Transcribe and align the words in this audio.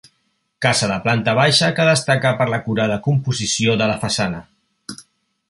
Casa 0.65 0.87
de 0.91 0.95
planta 1.03 1.35
baixa 1.39 1.69
que 1.79 1.85
destaca 1.89 2.33
per 2.41 2.49
l'acurada 2.55 2.99
composició 3.09 3.77
de 3.83 3.93
la 3.93 4.01
façana. 4.07 4.43